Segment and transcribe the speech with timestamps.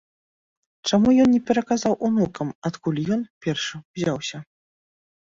[0.89, 4.37] Чаму ён не пераказаў унукам, адкуль ён, першы, узяўся?